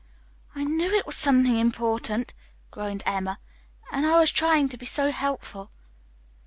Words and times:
"I 0.55 0.63
knew 0.63 0.91
it 0.95 1.05
was 1.05 1.15
something 1.15 1.59
important," 1.59 2.33
groaned 2.71 3.03
Emma. 3.05 3.37
"And 3.91 4.03
I 4.03 4.17
was 4.19 4.31
trying 4.31 4.67
to 4.69 4.75
be 4.77 4.87
so 4.87 5.11
helpful." 5.11 5.69